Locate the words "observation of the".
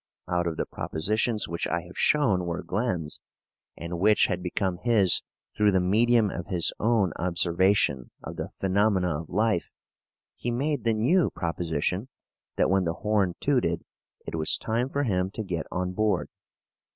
7.17-8.49